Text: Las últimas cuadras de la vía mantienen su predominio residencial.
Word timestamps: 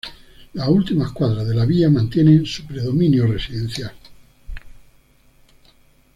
Las 0.53 0.67
últimas 0.67 1.11
cuadras 1.11 1.47
de 1.47 1.53
la 1.53 1.63
vía 1.63 1.87
mantienen 1.87 2.43
su 2.47 2.65
predominio 2.65 3.27
residencial. 3.27 3.93